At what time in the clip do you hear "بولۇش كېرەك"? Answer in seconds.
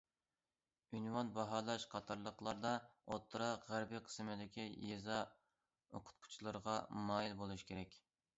7.45-8.03